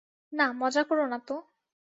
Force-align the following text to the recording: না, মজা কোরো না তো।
না, 0.33 0.45
মজা 0.53 0.81
কোরো 0.83 1.05
না 1.07 1.17
তো। 1.27 1.35